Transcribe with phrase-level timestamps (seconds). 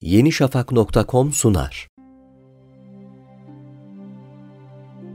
[0.00, 1.88] yenişafak.com sunar.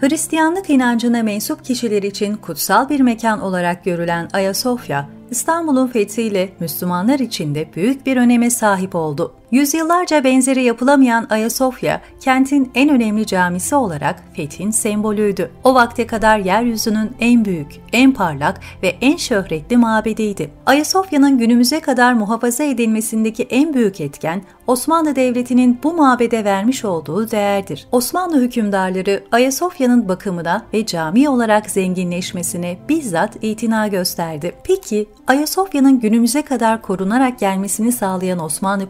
[0.00, 7.54] Hristiyanlık inancına mensup kişiler için kutsal bir mekan olarak görülen Ayasofya, İstanbul'un fethiyle Müslümanlar için
[7.54, 9.34] de büyük bir öneme sahip oldu.
[9.54, 15.50] Yüzyıllarca benzeri yapılamayan Ayasofya, kentin en önemli camisi olarak fethin sembolüydü.
[15.64, 20.50] O vakte kadar yeryüzünün en büyük, en parlak ve en şöhretli mabediydi.
[20.66, 27.86] Ayasofya'nın günümüze kadar muhafaza edilmesindeki en büyük etken, Osmanlı Devleti'nin bu mabede vermiş olduğu değerdir.
[27.92, 34.52] Osmanlı hükümdarları Ayasofya'nın bakımına ve cami olarak zenginleşmesine bizzat itina gösterdi.
[34.64, 38.88] Peki Ayasofya'nın günümüze kadar korunarak gelmesini sağlayan Osmanlı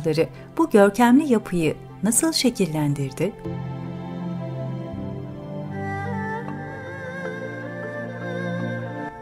[0.00, 0.28] padişahları
[0.58, 3.32] bu görkemli yapıyı nasıl şekillendirdi?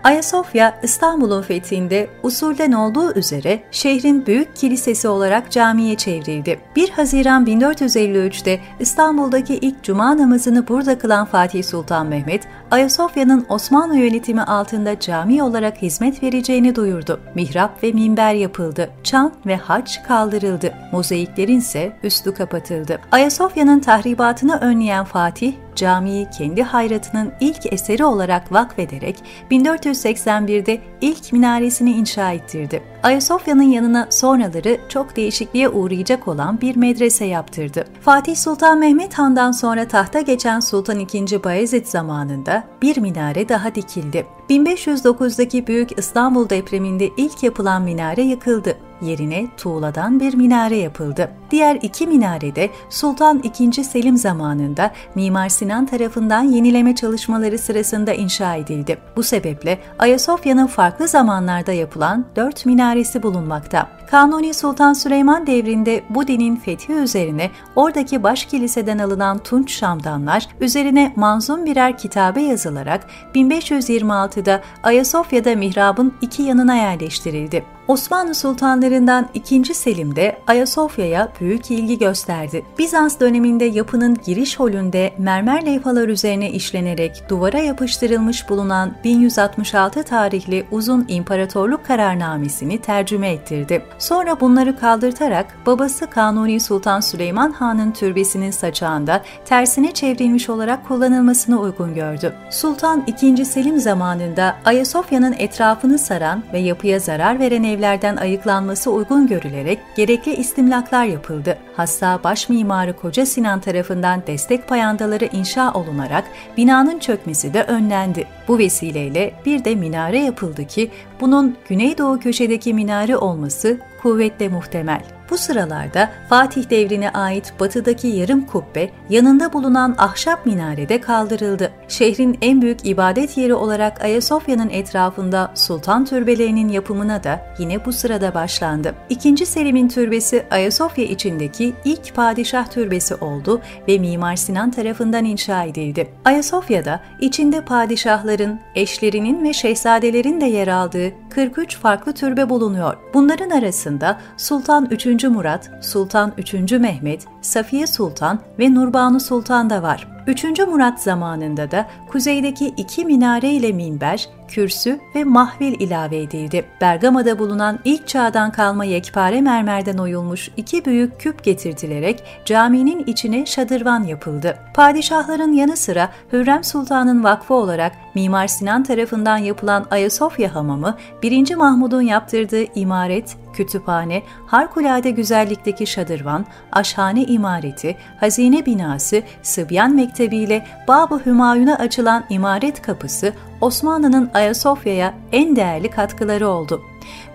[0.08, 6.60] Ayasofya, İstanbul'un fethinde usulden olduğu üzere şehrin büyük kilisesi olarak camiye çevrildi.
[6.76, 14.42] 1 Haziran 1453'te İstanbul'daki ilk cuma namazını burada kılan Fatih Sultan Mehmet, Ayasofya'nın Osmanlı yönetimi
[14.42, 17.20] altında cami olarak hizmet vereceğini duyurdu.
[17.34, 18.90] Mihrap ve minber yapıldı.
[19.04, 20.74] Çan ve haç kaldırıldı.
[20.92, 23.00] Mozaiklerin ise üstü kapatıldı.
[23.12, 29.16] Ayasofya'nın tahribatını önleyen Fatih, camiyi kendi hayratının ilk eseri olarak vakfederek
[29.50, 32.82] 1481'de ilk minaresini inşa ettirdi.
[33.02, 37.84] Ayasofya'nın yanına sonraları çok değişikliğe uğrayacak olan bir medrese yaptırdı.
[38.00, 41.44] Fatih Sultan Mehmet Han'dan sonra tahta geçen Sultan II.
[41.44, 44.26] Bayezid zamanında bir minare daha dikildi.
[44.50, 48.87] 1509'daki Büyük İstanbul depreminde ilk yapılan minare yıkıldı.
[49.02, 51.30] Yerine tuğladan bir minare yapıldı.
[51.50, 53.84] Diğer iki minare de Sultan II.
[53.84, 58.98] Selim zamanında Mimar Sinan tarafından yenileme çalışmaları sırasında inşa edildi.
[59.16, 63.88] Bu sebeple Ayasofya'nın farklı zamanlarda yapılan dört minaresi bulunmakta.
[64.10, 71.12] Kanuni Sultan Süleyman devrinde bu dinin fethi üzerine oradaki baş kiliseden alınan tunç şamdanlar üzerine
[71.16, 77.77] manzum birer kitabe yazılarak 1526'da Ayasofya'da mihrabın iki yanına yerleştirildi.
[77.88, 79.74] Osmanlı sultanlarından 2.
[79.74, 82.64] Selim de Ayasofya'ya büyük ilgi gösterdi.
[82.78, 91.04] Bizans döneminde yapının giriş holünde mermer levhalar üzerine işlenerek duvara yapıştırılmış bulunan 1166 tarihli uzun
[91.08, 93.82] imparatorluk kararnamesini tercüme ettirdi.
[93.98, 101.94] Sonra bunları kaldırtarak babası Kanuni Sultan Süleyman Han'ın türbesinin saçağında tersine çevrilmiş olarak kullanılmasını uygun
[101.94, 102.34] gördü.
[102.50, 103.44] Sultan II.
[103.44, 110.34] Selim zamanında Ayasofya'nın etrafını saran ve yapıya zarar veren ev evlerden ayıklanması uygun görülerek gerekli
[110.34, 111.58] istimlaklar yapıldı.
[111.76, 116.24] Hassa baş mimarı Koca Sinan tarafından destek payandaları inşa olunarak
[116.56, 118.26] binanın çökmesi de önlendi.
[118.48, 120.90] Bu vesileyle bir de minare yapıldı ki
[121.20, 125.17] bunun güneydoğu köşedeki minare olması kuvvetle muhtemel.
[125.30, 131.72] Bu sıralarda Fatih devrine ait batıdaki yarım kubbe yanında bulunan ahşap minarede kaldırıldı.
[131.88, 138.34] Şehrin en büyük ibadet yeri olarak Ayasofya'nın etrafında sultan türbelerinin yapımına da yine bu sırada
[138.34, 138.94] başlandı.
[139.08, 146.08] İkinci Selim'in türbesi Ayasofya içindeki ilk padişah türbesi oldu ve Mimar Sinan tarafından inşa edildi.
[146.24, 152.96] Ayasofya'da içinde padişahların, eşlerinin ve şehzadelerin de yer aldığı 43 farklı türbe bulunuyor.
[153.14, 155.24] Bunların arasında Sultan 3.
[155.24, 156.72] Murat, Sultan 3.
[156.72, 160.08] Mehmet, Safiye Sultan ve Nurbanu Sultan da var.
[160.28, 160.44] 3.
[160.44, 166.64] Murat zamanında da kuzeydeki iki minare ile minber, kürsü ve mahvil ilave edildi.
[166.80, 174.04] Bergama'da bulunan ilk çağdan kalma yekpare mermerden oyulmuş iki büyük küp getirtilerek caminin içine şadırvan
[174.04, 174.58] yapıldı.
[174.74, 181.54] Padişahların yanı sıra Hürrem Sultan'ın vakfı olarak Mimar Sinan tarafından yapılan Ayasofya Hamamı, 1.
[181.54, 191.20] Mahmud'un yaptırdığı imaret, kütüphane, harikulade güzellikteki şadırvan, aşhane imareti, hazine binası, Sıbyan Mektebi ile Bab-ı
[191.26, 196.82] Hümayun'a açılan imaret kapısı Osmanlı'nın Ayasofya'ya en değerli katkıları oldu.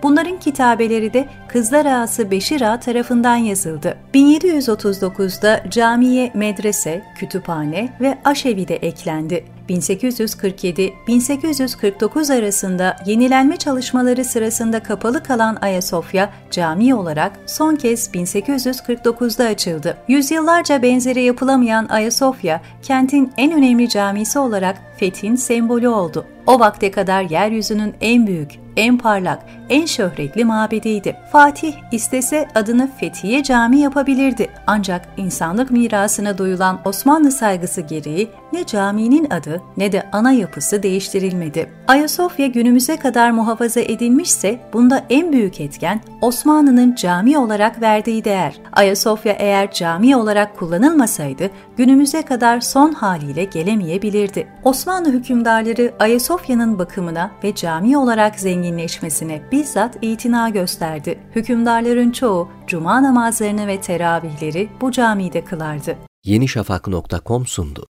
[0.02, 3.98] Bunların kitabeleri de Kızlar Ağası Beşir Ağa tarafından yazıldı.
[4.14, 9.44] 1739'da camiye medrese, kütüphane ve aşevi de eklendi.
[9.68, 19.96] 1847-1849 arasında yenilenme çalışmaları sırasında kapalı kalan Ayasofya cami olarak son kez 1849'da açıldı.
[20.08, 26.26] Yüzyıllarca benzeri yapılamayan Ayasofya, kentin en önemli camisi olarak fethin sembolü oldu.
[26.46, 31.16] O vakte kadar yeryüzünün en büyük, en parlak, en şöhretli mabediydi.
[31.32, 34.50] Fatih istese adını Fethiye Cami yapabilirdi.
[34.66, 41.70] Ancak insanlık mirasına duyulan Osmanlı saygısı gereği ne caminin adı ne de ana yapısı değiştirilmedi.
[41.88, 48.60] Ayasofya günümüze kadar muhafaza edilmişse bunda en büyük etken Osmanlı'nın cami olarak verdiği değer.
[48.72, 54.48] Ayasofya eğer cami olarak kullanılmasaydı günümüze kadar son haliyle gelemeyebilirdi.
[54.64, 61.18] Osmanlı hükümdarları Ayasofya'nın bakımına ve cami olarak zenginleşmesine bizzat itina gösterdi.
[61.34, 65.96] Hükümdarların çoğu cuma namazlarını ve teravihleri bu camide kılardı.
[66.24, 67.86] yenişafak.com sundu.